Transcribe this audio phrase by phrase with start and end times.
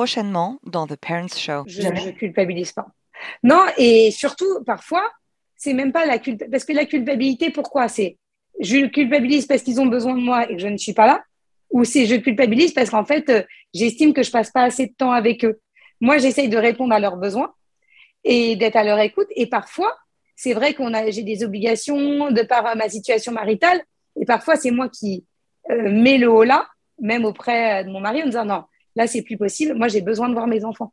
[0.00, 1.64] prochainement dans The Parents Show.
[1.66, 2.86] Je ne culpabilise pas.
[3.42, 5.06] Non, et surtout, parfois,
[5.56, 6.50] c'est même pas la culpabilité.
[6.50, 7.86] Parce que la culpabilité, pourquoi?
[7.88, 8.16] C'est
[8.60, 11.22] je culpabilise parce qu'ils ont besoin de moi et que je ne suis pas là
[11.70, 13.42] Ou c'est je culpabilise parce qu'en fait, euh,
[13.74, 15.60] j'estime que je passe pas assez de temps avec eux
[16.00, 17.52] Moi, j'essaye de répondre à leurs besoins
[18.24, 19.28] et d'être à leur écoute.
[19.36, 19.94] Et parfois,
[20.34, 23.82] c'est vrai qu'on a, j'ai des obligations de par ma situation maritale.
[24.18, 25.26] Et parfois, c'est moi qui
[25.70, 28.64] euh, mets le haut là, même auprès de mon mari, en disant non,
[29.00, 29.74] là, c'est plus possible.
[29.74, 30.92] Moi, j'ai besoin de voir mes enfants.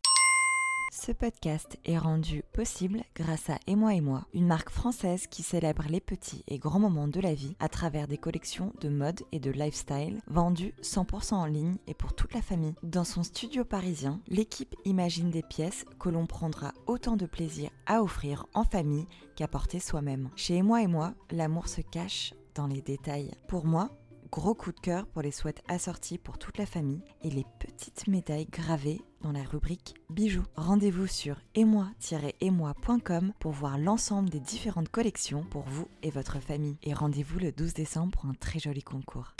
[0.93, 5.43] Ce podcast est rendu possible grâce à Et moi et moi, une marque française qui
[5.43, 9.21] célèbre les petits et grands moments de la vie à travers des collections de mode
[9.31, 12.73] et de lifestyle vendues 100% en ligne et pour toute la famille.
[12.81, 18.01] Dans son studio parisien, l'équipe imagine des pièces que l'on prendra autant de plaisir à
[18.01, 20.29] offrir en famille qu'à porter soi-même.
[20.35, 23.31] Chez Et moi et moi, l'amour se cache dans les détails.
[23.47, 23.91] Pour moi,
[24.31, 28.07] Gros coup de cœur pour les sweats assortis pour toute la famille et les petites
[28.07, 30.43] médailles gravées dans la rubrique bijoux.
[30.55, 36.77] Rendez-vous sur émoi-émoi.com pour voir l'ensemble des différentes collections pour vous et votre famille.
[36.83, 39.33] Et rendez-vous le 12 décembre pour un très joli concours.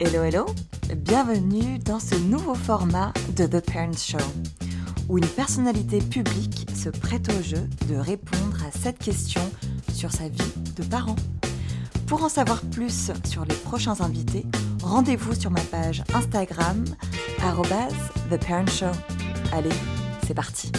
[0.00, 0.46] Hello hello
[0.96, 4.18] Bienvenue dans ce nouveau format de The Parents Show
[5.08, 9.42] où une personnalité publique se prête au jeu de répondre à cette question
[9.92, 11.16] sur sa vie de parent.
[12.12, 14.44] Pour en savoir plus sur les prochains invités,
[14.82, 16.84] rendez-vous sur ma page Instagram,
[18.28, 18.92] TheParentShow.
[19.50, 19.70] Allez,
[20.26, 20.70] c'est parti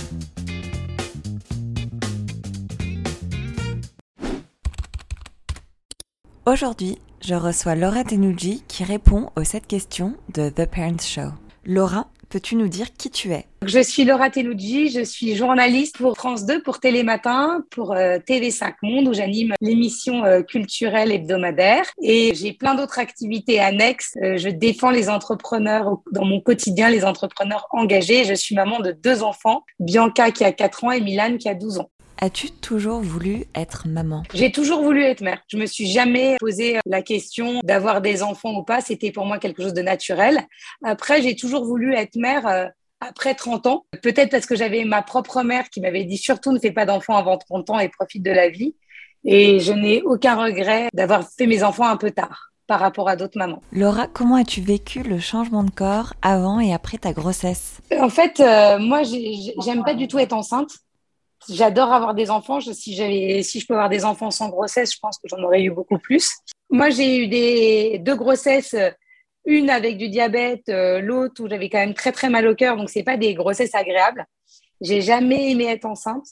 [6.46, 11.32] Aujourd'hui, je reçois Laura Tenuji qui répond aux 7 questions de The Parents Show.
[11.66, 13.46] Laura, Peux-tu nous dire qui tu es?
[13.64, 18.74] Je suis Laura Telugi, je suis journaliste pour France 2, pour Télématin, pour euh, TV5
[18.82, 21.86] Monde, où j'anime l'émission euh, culturelle hebdomadaire.
[22.02, 24.16] Et j'ai plein d'autres activités annexes.
[24.24, 28.24] Euh, je défends les entrepreneurs dans mon quotidien, les entrepreneurs engagés.
[28.24, 31.54] Je suis maman de deux enfants, Bianca qui a 4 ans et Milan qui a
[31.54, 31.92] 12 ans.
[32.20, 34.24] As-tu toujours voulu être maman?
[34.34, 35.42] J'ai toujours voulu être mère.
[35.48, 38.82] Je me suis jamais posé la question d'avoir des enfants ou pas.
[38.82, 40.42] C'était pour moi quelque chose de naturel.
[40.84, 42.66] Après, j'ai toujours voulu être mère euh,
[43.00, 43.86] après 30 ans.
[44.02, 47.18] Peut-être parce que j'avais ma propre mère qui m'avait dit surtout ne fais pas d'enfants
[47.18, 48.76] avant 30 ans et profite de la vie.
[49.26, 53.16] Et je n'ai aucun regret d'avoir fait mes enfants un peu tard par rapport à
[53.16, 53.62] d'autres mamans.
[53.72, 57.80] Laura, comment as-tu vécu le changement de corps avant et après ta grossesse?
[58.00, 60.72] En fait, euh, moi, j'aime pas du tout être enceinte.
[61.50, 62.60] J'adore avoir des enfants.
[62.60, 65.72] Si, si je peux avoir des enfants sans grossesse, je pense que j'en aurais eu
[65.72, 66.32] beaucoup plus.
[66.70, 68.76] Moi, j'ai eu des, deux grossesses,
[69.46, 72.78] une avec du diabète, euh, l'autre où j'avais quand même très très mal au cœur.
[72.78, 74.26] Donc, c'est pas des grossesses agréables.
[74.82, 76.26] J'ai jamais aimé être enceinte.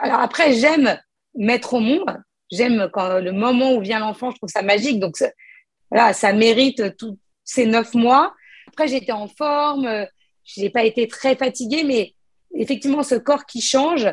[0.00, 0.98] alors après, j'aime
[1.34, 2.22] mettre au monde.
[2.50, 5.00] J'aime quand le moment où vient l'enfant, je trouve ça magique.
[5.00, 5.16] Donc,
[5.90, 8.34] voilà, ça mérite tous ces neuf mois.
[8.68, 10.06] Après, j'étais en forme.
[10.44, 12.14] Je n'ai pas été très fatiguée, mais
[12.54, 14.08] effectivement, ce corps qui change,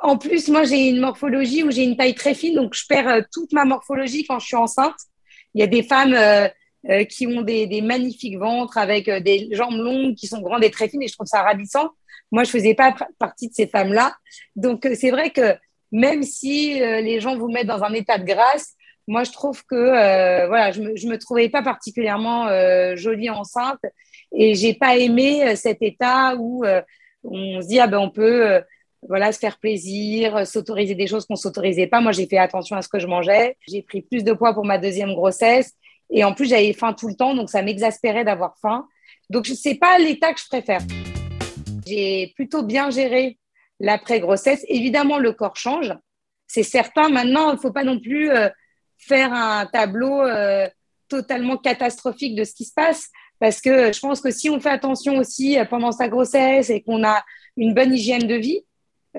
[0.00, 3.08] en plus, moi, j'ai une morphologie où j'ai une taille très fine, donc je perds
[3.08, 4.96] euh, toute ma morphologie quand je suis enceinte.
[5.54, 6.48] Il y a des femmes euh,
[6.90, 10.88] euh, qui ont des, magnifiques ventres avec des jambes longues qui sont grandes et très
[10.88, 11.90] fines, et je trouve ça ravissant.
[12.32, 14.16] Moi, je faisais pas partie de ces femmes-là.
[14.56, 15.56] Donc, c'est vrai que
[15.92, 18.74] même si les gens vous mettent dans un état de grâce,
[19.06, 22.48] moi, je trouve que voilà, je me, me trouvais pas particulièrement
[22.96, 23.78] jolie enceinte,
[24.36, 26.64] et j'ai pas aimé cet état où
[27.22, 28.60] on se dit ah ben on peut
[29.08, 32.00] voilà, se faire plaisir, euh, s'autoriser des choses qu'on s'autorisait pas.
[32.00, 33.56] Moi, j'ai fait attention à ce que je mangeais.
[33.68, 35.72] J'ai pris plus de poids pour ma deuxième grossesse.
[36.10, 38.86] Et en plus, j'avais faim tout le temps, donc ça m'exaspérait d'avoir faim.
[39.30, 40.80] Donc, ce n'est pas l'état que je préfère.
[41.86, 43.38] J'ai plutôt bien géré
[43.80, 44.64] l'après-grossesse.
[44.68, 45.92] Évidemment, le corps change.
[46.46, 47.08] C'est certain.
[47.08, 48.48] Maintenant, il ne faut pas non plus euh,
[48.98, 50.68] faire un tableau euh,
[51.08, 53.08] totalement catastrophique de ce qui se passe.
[53.40, 57.04] Parce que je pense que si on fait attention aussi pendant sa grossesse et qu'on
[57.04, 57.22] a
[57.56, 58.62] une bonne hygiène de vie,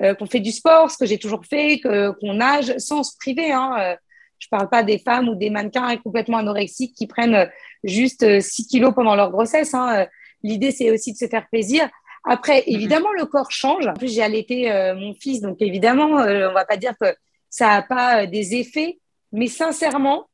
[0.02, 3.52] euh, qu'on fait du sport, ce que j'ai toujours fait, qu'on nage sans se priver.
[3.52, 3.76] Hein.
[3.78, 3.96] Euh,
[4.38, 7.46] je parle pas des femmes ou des mannequins complètement anorexiques qui prennent euh,
[7.82, 9.72] juste 6 kilos pendant leur grossesse.
[9.72, 10.06] Hein.
[10.42, 11.88] L'idée, c'est aussi de se faire plaisir.
[12.24, 12.74] Après, mhm.
[12.74, 13.86] évidemment, le corps change.
[13.86, 17.14] En plus, j'ai allaité mon fils, donc évidemment, on va pas dire que
[17.48, 18.98] ça a pas des effets,
[19.32, 20.26] mais sincèrement,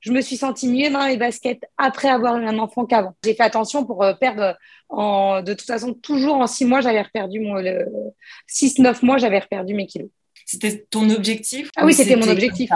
[0.00, 3.14] je me suis sentie mieux dans les baskets après avoir eu un enfant qu'avant.
[3.24, 4.56] J'ai fait attention pour euh, perdre,
[4.88, 7.86] en, de toute façon, toujours en six mois, j'avais reperdu mon, le,
[8.46, 10.08] six, neuf mois, j'avais reperdu mes kilos.
[10.46, 12.70] C'était ton objectif Ah oui, c'était mon objectif.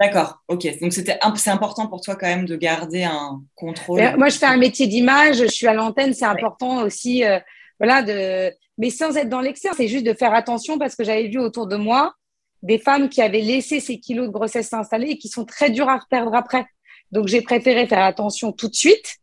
[0.00, 0.78] D'accord, ok.
[0.80, 4.00] Donc c'était c'est important pour toi quand même de garder un contrôle.
[4.16, 7.40] moi, je fais un métier d'image, je suis à l'antenne, c'est important aussi, euh,
[7.80, 9.70] voilà, de, mais sans être dans l'excès.
[9.76, 12.14] C'est juste de faire attention parce que j'avais vu autour de moi
[12.62, 15.88] des femmes qui avaient laissé ces kilos de grossesse s'installer et qui sont très dures
[15.88, 16.66] à reperdre après.
[17.12, 19.18] Donc, j'ai préféré faire attention tout de suite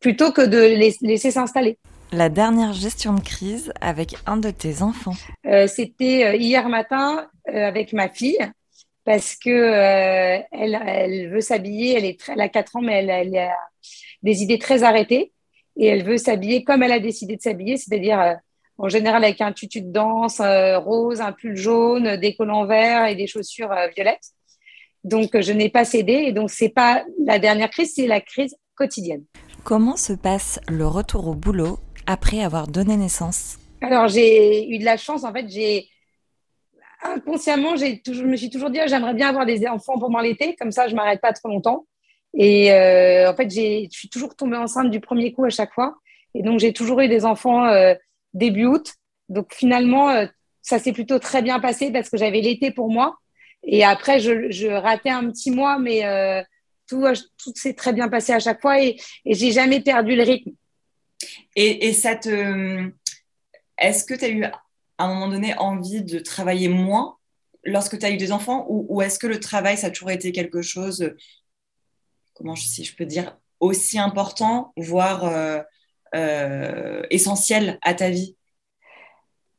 [0.00, 1.78] plutôt que de les laisser s'installer.
[2.12, 5.14] La dernière gestion de crise avec un de tes enfants
[5.46, 8.38] euh, C'était euh, hier matin euh, avec ma fille
[9.04, 11.96] parce que elle, elle, veut s'habiller.
[11.96, 13.56] Elle, est elle a 4 ans, mais elle, elle, a
[14.22, 15.32] des idées très arrêtées
[15.76, 18.36] et elle veut s'habiller comme elle a décidé de s'habiller, c'est-à-dire
[18.78, 23.14] en général avec un tutu de danse rose, un pull jaune, des collants verts et
[23.16, 24.32] des chaussures violettes.
[25.04, 28.56] Donc je n'ai pas cédé et donc c'est pas la dernière crise, c'est la crise
[28.74, 29.24] quotidienne.
[29.64, 33.58] Comment se passe le retour au boulot après avoir donné naissance?
[33.80, 35.24] Alors, j'ai eu de la chance.
[35.24, 35.88] En fait, j'ai
[37.02, 40.20] inconsciemment, j'ai toujours, je me suis toujours dit, ah, j'aimerais bien avoir des enfants pendant
[40.20, 41.86] l'été, comme ça, je m'arrête pas trop longtemps.
[42.34, 45.94] Et euh, en fait, je suis toujours tombée enceinte du premier coup à chaque fois.
[46.34, 47.94] Et donc, j'ai toujours eu des enfants euh,
[48.34, 48.94] début août.
[49.28, 50.26] Donc, finalement, euh,
[50.62, 53.18] ça s'est plutôt très bien passé parce que j'avais l'été pour moi.
[53.64, 56.02] Et après, je, ratais un petit mois, mais
[56.86, 57.04] tout,
[57.42, 60.52] tout s'est très bien passé à chaque fois et, et j'ai jamais perdu le rythme.
[61.56, 62.90] Et, ça te.
[63.78, 64.52] Est-ce que tu as eu à
[64.98, 67.16] un moment donné envie de travailler moins
[67.64, 70.32] lorsque tu as eu des enfants ou, est-ce que le travail, ça a toujours été
[70.32, 71.14] quelque chose,
[72.34, 75.62] comment je, si je peux dire, aussi important, voire euh, euh,
[77.10, 78.36] essentiel à ta vie?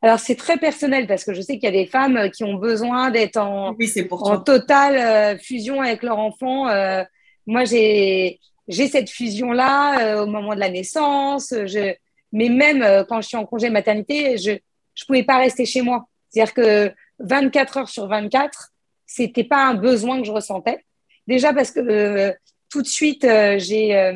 [0.01, 2.55] Alors, c'est très personnel parce que je sais qu'il y a des femmes qui ont
[2.55, 3.75] besoin d'être en,
[4.11, 6.65] en totale euh, fusion avec leur enfant.
[7.45, 11.53] moi, j'ai j'ai cette fusion-là euh, au moment de la naissance.
[11.65, 11.93] Je...
[12.31, 15.81] Mais même euh, quand je suis en congé maternité, je ne pouvais pas rester chez
[15.81, 16.07] moi.
[16.29, 18.69] C'est-à-dire que 24 heures sur 24,
[19.05, 20.85] c'était pas un besoin que je ressentais.
[21.27, 22.31] Déjà parce que euh,
[22.69, 24.13] tout de suite, j'ai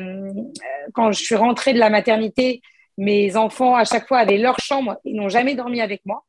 [0.92, 2.62] quand je suis rentrée de la maternité,
[2.96, 6.24] mes enfants à chaque fois avaient leur chambre, ils n'ont jamais dormi avec moi.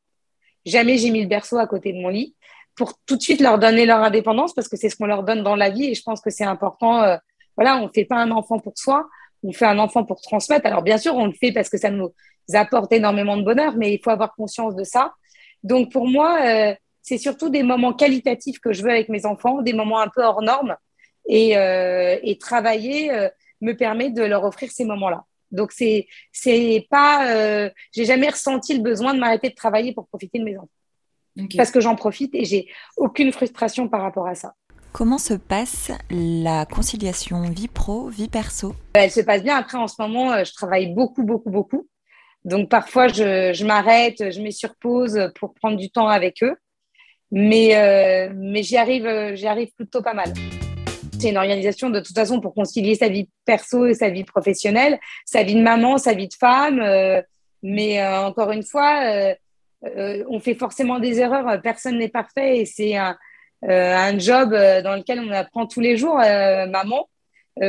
[0.64, 2.34] Jamais j'ai mis le berceau à côté de mon lit
[2.74, 5.42] pour tout de suite leur donner leur indépendance parce que c'est ce qu'on leur donne
[5.42, 7.18] dans la vie et je pense que c'est important
[7.56, 9.08] voilà, on ne fait pas un enfant pour soi,
[9.42, 10.66] on fait un enfant pour transmettre.
[10.66, 12.12] Alors bien sûr, on le fait parce que ça nous
[12.52, 15.14] apporte énormément de bonheur, mais il faut avoir conscience de ça.
[15.62, 19.62] Donc pour moi, euh, c'est surtout des moments qualitatifs que je veux avec mes enfants,
[19.62, 20.76] des moments un peu hors normes,
[21.28, 23.28] et, euh, travailler euh,
[23.60, 25.24] me permet de leur offrir ces moments-là.
[25.50, 30.38] Donc c'est c'est pas, j'ai jamais ressenti le besoin de m'arrêter de travailler pour profiter
[30.40, 30.68] de mes enfants,
[31.56, 34.54] parce que j'en profite et j'ai aucune frustration par rapport à ça.
[34.96, 38.74] Comment se passe la conciliation vie pro, vie perso?
[38.94, 39.54] Elle se passe bien.
[39.54, 41.86] Après, en ce moment, euh, je travaille beaucoup, beaucoup, beaucoup.
[42.46, 46.56] Donc, parfois, je, m'arrête, je mets sur pause pour prendre du temps avec eux.
[47.30, 50.32] Mais, euh, mais j'y arrive, euh, j'y arrive plutôt pas mal.
[51.18, 54.98] C'est une organisation de toute façon pour concilier sa vie perso et sa vie professionnelle,
[55.24, 56.82] sa vie de maman, sa vie de femme.
[57.62, 59.34] mais encore une fois,
[59.82, 61.60] on fait forcément des erreurs.
[61.62, 63.16] Personne n'est parfait et c'est un,
[63.64, 67.08] euh, un job euh, dans lequel on apprend tous les jours, euh, maman.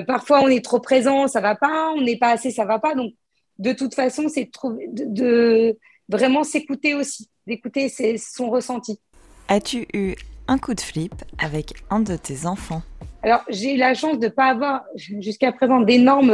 [0.06, 1.92] parfois, on est trop présent, ça va pas.
[1.96, 2.94] On n'est pas assez, ça va pas.
[2.94, 3.14] Donc,
[3.58, 4.50] de toute façon, c'est
[4.92, 5.78] de, de,
[6.10, 9.00] vraiment s'écouter aussi, d'écouter son ressenti.
[9.48, 10.16] As-tu eu
[10.48, 12.82] un coup de flip avec un de tes enfants
[13.24, 16.32] Alors, j'ai eu la chance de ne pas avoir jusqu'à présent d'énormes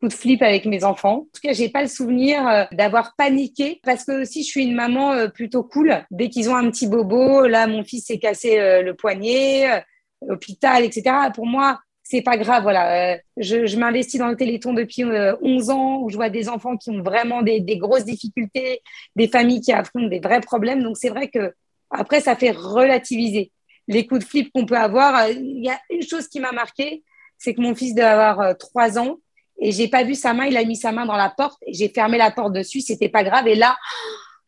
[0.00, 1.14] coup de flip avec mes enfants.
[1.14, 4.64] En tout cas, j'ai pas le souvenir euh, d'avoir paniqué parce que aussi je suis
[4.64, 5.94] une maman euh, plutôt cool.
[6.10, 9.84] Dès qu'ils ont un petit bobo, là mon fils s'est cassé euh, le poignet,
[10.28, 11.14] hôpital, etc.
[11.34, 12.62] Pour moi, c'est pas grave.
[12.62, 16.90] Voilà, je, m'investis dans le Téléthon depuis 11 ans où je vois des enfants qui
[16.90, 18.80] ont vraiment des grosses difficultés,
[19.16, 20.82] des familles qui affrontent des vrais problèmes.
[20.82, 21.54] Donc c'est vrai que
[21.90, 23.52] après ça fait relativiser
[23.88, 25.28] les coups de flip qu'on peut avoir.
[25.28, 27.02] Il y a une chose qui m'a marqué,
[27.38, 29.18] c'est que mon fils doit avoir 3 ans
[29.60, 30.46] et j'ai pas vu sa main.
[30.46, 32.80] Il a mis sa main dans la porte et j'ai fermé la porte dessus.
[32.80, 33.46] C'était pas grave.
[33.46, 33.76] Et là,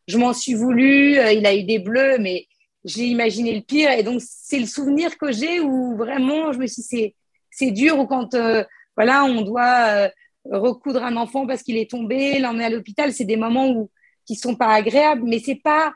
[0.07, 1.17] je m'en suis voulu.
[1.19, 2.47] Euh, il a eu des bleus, mais
[2.83, 3.91] j'ai imaginé le pire.
[3.91, 7.15] Et donc, c'est le souvenir que j'ai où vraiment, je me suis dit,
[7.51, 8.63] c'est, dur ou quand, euh,
[8.97, 10.09] voilà, on doit euh,
[10.45, 13.13] recoudre un enfant parce qu'il est tombé, l'emmener à l'hôpital.
[13.13, 13.91] C'est des moments où,
[14.25, 15.93] qui sont pas agréables, mais c'est pas,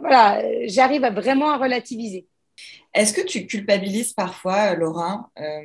[0.00, 2.26] voilà, j'arrive à vraiment à relativiser.
[2.94, 5.62] Est-ce que tu culpabilises parfois, Laura, euh,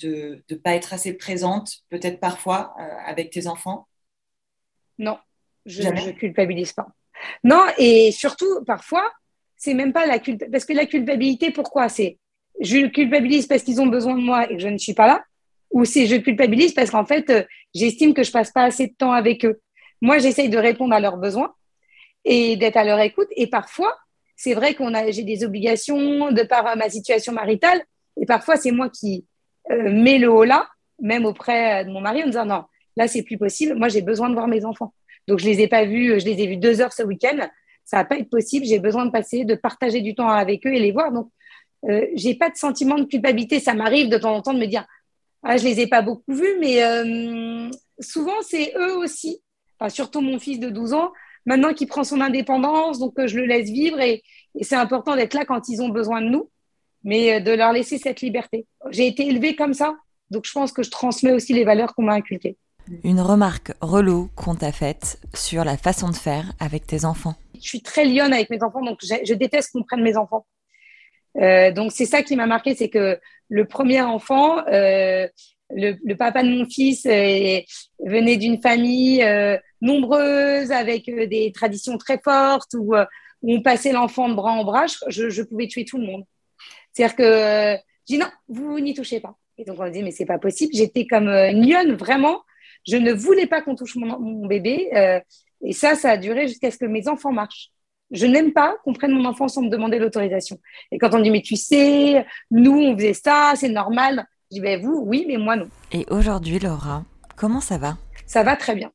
[0.00, 3.88] de ne pas être assez présente, peut-être parfois, euh, avec tes enfants?
[4.98, 5.18] Non,
[5.66, 6.86] je ne culpabilise pas.
[7.42, 9.10] Non, et surtout, parfois,
[9.56, 10.50] c'est même pas la culpabilité.
[10.50, 11.88] Parce que la culpabilité, pourquoi?
[11.88, 12.18] C'est
[12.60, 15.24] je culpabilise parce qu'ils ont besoin de moi et que je ne suis pas là?
[15.70, 17.42] Ou c'est je culpabilise parce qu'en fait, euh,
[17.74, 19.60] j'estime que je passe pas assez de temps avec eux?
[20.00, 21.54] Moi, j'essaye de répondre à leurs besoins
[22.28, 23.28] et d'être à leur écoute.
[23.36, 23.96] Et parfois,
[24.36, 27.82] c'est vrai qu'on a, j'ai des obligations de par ma situation maritale,
[28.20, 29.24] et parfois c'est moi qui
[29.70, 30.68] euh, mets le haut là,
[31.00, 32.64] même auprès de mon mari, en disant non,
[32.96, 34.92] là c'est plus possible, moi j'ai besoin de voir mes enfants.
[35.26, 37.48] Donc je les ai pas vus, je les ai vus deux heures ce week-end,
[37.84, 40.74] ça va pas être possible, j'ai besoin de passer, de partager du temps avec eux
[40.74, 41.10] et les voir.
[41.10, 41.30] Donc
[41.88, 44.66] euh, j'ai pas de sentiment de culpabilité, ça m'arrive de temps en temps de me
[44.66, 44.84] dire
[45.42, 47.70] ah je les ai pas beaucoup vus, mais euh,
[48.00, 49.40] souvent c'est eux aussi
[49.78, 51.12] enfin, surtout mon fils de 12 ans,
[51.48, 54.22] maintenant qu'il prend son indépendance, donc je le laisse vivre et,
[54.54, 56.50] et c'est important d'être là quand ils ont besoin de nous,
[57.02, 58.66] mais de leur laisser cette liberté.
[58.90, 59.96] J'ai été élevée comme ça,
[60.30, 62.56] donc je pense que je transmets aussi les valeurs qu'on m'a inculquées.
[63.04, 67.34] Une remarque relou qu'on t'a faite sur la façon de faire avec tes enfants.
[67.54, 70.46] Je suis très lionne avec mes enfants, donc je, déteste qu'on prenne mes enfants.
[71.36, 75.26] Euh, donc c'est ça qui m'a marqué, c'est que le premier enfant, euh,
[75.70, 77.60] le, papa de mon fils euh,
[78.00, 79.24] venait d'une famille
[79.80, 82.94] nombreuse avec des traditions très fortes où,
[83.44, 84.86] on passait l'enfant de bras en bras.
[85.08, 86.24] Je, je, pouvais tuer tout le monde.
[86.92, 89.36] C'est-à-dire que je dis non, vous n'y touchez pas.
[89.58, 90.72] Et donc on dit mais c'est pas possible.
[90.74, 92.42] J'étais comme une lionne vraiment.
[92.86, 94.88] Je ne voulais pas qu'on touche mon, bébé.
[94.94, 95.20] Euh,
[95.62, 97.70] et ça, ça a duré jusqu'à ce que mes enfants marchent.
[98.10, 100.58] Je n'aime pas qu'on prenne mon enfant sans me demander l'autorisation.
[100.90, 104.26] Et quand on dit, mais tu sais, nous, on faisait ça, c'est normal.
[104.50, 105.68] Je dis, ben vous, oui, mais moi, non.
[105.92, 107.04] Et aujourd'hui, Laura,
[107.36, 107.98] comment ça va?
[108.24, 108.90] Ça va très bien.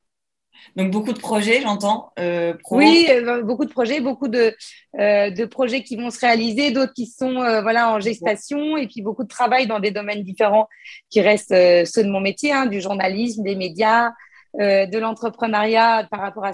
[0.75, 2.11] Donc beaucoup de projets, j'entends.
[2.17, 4.55] Euh, oui, euh, beaucoup de projets, beaucoup de,
[4.99, 9.03] euh, de projets qui vont se réaliser, d'autres qui sont voilà en gestation, et puis
[9.03, 10.67] beaucoup de travail dans des domaines différents
[11.11, 11.53] qui restent
[11.85, 14.11] ceux de mon métier, hein, du journalisme, des médias,
[14.57, 16.51] de l'entrepreneuriat par rapport à,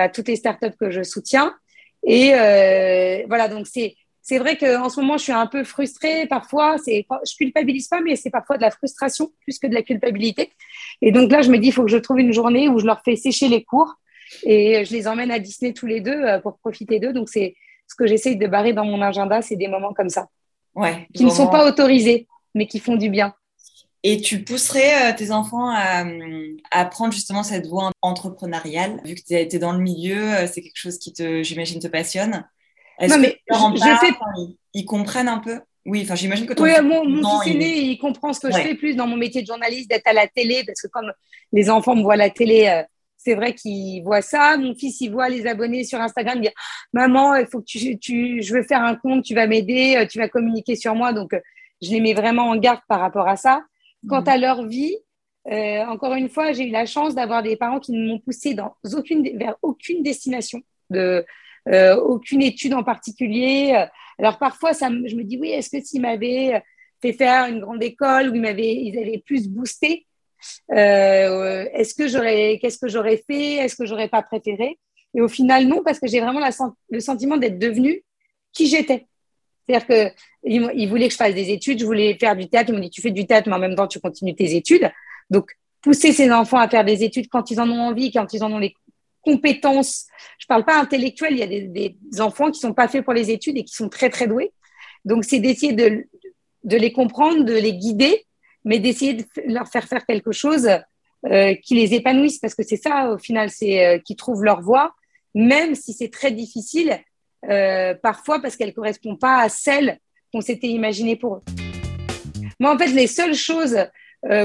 [0.00, 1.52] à toutes les startups que je soutiens.
[2.06, 2.30] Et
[3.26, 3.96] voilà, donc c'est
[4.28, 6.76] c'est vrai qu'en ce moment, je suis un peu frustrée parfois.
[6.84, 10.52] C'est, je culpabilise pas, mais c'est parfois de la frustration plus que de la culpabilité.
[11.00, 12.84] Et donc là, je me dis, il faut que je trouve une journée où je
[12.84, 13.94] leur fais sécher les cours
[14.42, 17.14] et je les emmène à Disney tous les deux euh, pour profiter d'eux.
[17.14, 17.54] Donc c'est
[17.86, 20.26] ce que j'essaye de barrer dans mon agenda, c'est des moments comme ça,
[20.74, 23.32] ouais, qui ne sont pas autorisés, mais qui font du bien.
[24.02, 26.04] Et tu pousserais euh, tes enfants à,
[26.70, 30.46] à, prendre justement cette voie entrepreneuriale, vu que tu as été dans le milieu, euh,
[30.46, 32.44] c'est quelque chose qui, te, j'imagine, te passionne?
[33.06, 34.12] Non, mais je,
[34.74, 35.60] ils, comprennent un peu?
[35.86, 37.98] Oui, enfin, j'imagine que ton Oui, mon, fils aîné, il...
[37.98, 40.64] comprend ce que je fais plus dans mon métier de journaliste, d'être à la télé,
[40.66, 41.12] parce que comme
[41.52, 42.82] les enfants me voient à la télé, euh,
[43.16, 44.56] c'est vrai qu'ils voient ça.
[44.58, 46.54] Mon fils, il voit les abonnés sur Instagram, il dit
[46.92, 50.06] Maman, il faut que tu, tu, je veux faire un compte, tu vas m'aider, euh,
[50.06, 51.12] tu vas communiquer sur moi.
[51.12, 51.40] Donc, euh,
[51.80, 53.62] je les mets vraiment en garde par rapport à ça.
[54.08, 54.28] Quant mmh.
[54.28, 54.96] à leur vie,
[55.88, 58.74] encore une fois, j'ai eu la chance d'avoir des parents qui ne m'ont poussé dans
[58.94, 61.24] aucune, vers aucune destination de,
[61.72, 63.86] euh, aucune étude en particulier.
[64.18, 66.62] Alors parfois, ça, je me dis, oui, est-ce que s'ils m'avaient
[67.00, 70.06] fait faire une grande école où ils, m'avaient, ils avaient plus boosté,
[70.72, 73.54] euh, est-ce que j'aurais, qu'est-ce que j'aurais fait?
[73.54, 74.78] Est-ce que j'aurais pas préféré?
[75.14, 76.40] Et au final, non, parce que j'ai vraiment
[76.90, 78.04] le sentiment d'être devenue
[78.52, 79.06] qui j'étais.
[79.66, 80.12] C'est-à-dire que
[80.44, 82.70] ils, voulaient que je fasse des études, je voulais faire du théâtre.
[82.70, 84.90] Ils m'ont dit, tu fais du théâtre, mais en même temps, tu continues tes études.
[85.30, 88.42] Donc, pousser ces enfants à faire des études quand ils en ont envie, quand ils
[88.42, 88.74] en ont les,
[89.28, 90.06] compétences.
[90.38, 93.30] Je parle pas intellectuelles, il y a des, enfants qui sont pas faits pour les
[93.30, 94.52] études et qui sont très, très doués.
[95.04, 96.06] Donc, c'est d'essayer de,
[96.64, 98.24] les comprendre, de les guider,
[98.64, 100.68] mais d'essayer de leur faire faire quelque chose
[101.26, 104.62] euh, qui les épanouisse, parce que c'est ça, au final, c'est euh, qu'ils trouvent leur
[104.62, 104.94] voie,
[105.34, 106.98] même si c'est très difficile,
[107.48, 109.98] euh, parfois parce qu'elle correspond pas à celle
[110.32, 111.42] qu'on s'était imaginée pour eux.
[112.58, 113.76] Moi, en fait, les seules choses,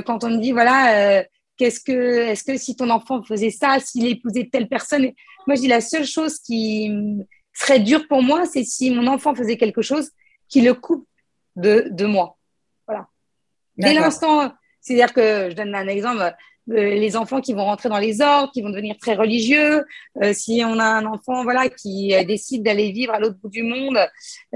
[0.05, 1.25] quand on me dit, voilà,
[1.57, 5.11] Qu'est-ce que, est-ce que si ton enfant faisait ça, s'il épousait telle personne,
[5.45, 6.91] moi je dis la seule chose qui
[7.53, 10.09] serait dure pour moi, c'est si mon enfant faisait quelque chose
[10.49, 11.07] qui le coupe
[11.55, 12.37] de, de moi.
[12.87, 13.07] Voilà.
[13.77, 17.99] Dès l'instant, c'est-à-dire que je donne un exemple, euh, les enfants qui vont rentrer dans
[17.99, 19.85] les ordres, qui vont devenir très religieux,
[20.21, 23.49] euh, si on a un enfant voilà qui euh, décide d'aller vivre à l'autre bout
[23.49, 23.99] du monde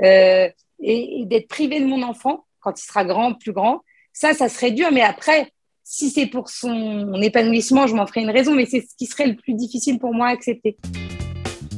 [0.01, 4.49] et, et d'être privé de mon enfant quand il sera grand, plus grand, ça, ça
[4.49, 4.91] serait dur.
[4.91, 5.51] Mais après,
[5.89, 9.27] si c'est pour son épanouissement, je m'en ferai une raison, mais c'est ce qui serait
[9.27, 10.75] le plus difficile pour moi à accepter.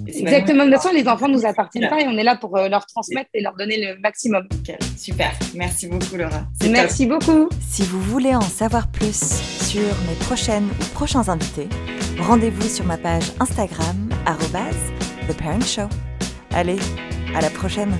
[0.07, 0.65] Exactement.
[0.65, 2.67] De toute façon, les enfants ne nous appartiennent pas et on est là pour euh,
[2.67, 4.47] leur transmettre et leur donner le maximum.
[4.97, 5.31] Super.
[5.53, 6.47] Merci beaucoup, Laura.
[6.67, 7.49] Merci beaucoup.
[7.61, 11.69] Si vous voulez en savoir plus sur mes prochaines ou prochains invités,
[12.19, 14.09] rendez-vous sur ma page Instagram,
[15.27, 15.87] The Parent Show.
[16.51, 16.79] Allez,
[17.35, 17.93] à la prochaine.